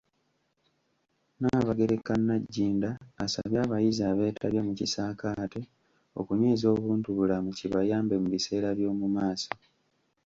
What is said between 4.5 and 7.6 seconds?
mu kisaakaate okunyweza obuntubulamu,